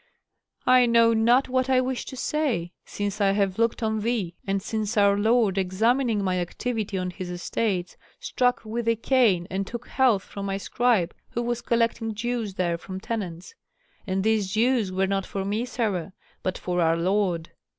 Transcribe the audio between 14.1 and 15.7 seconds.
these dues were not for me.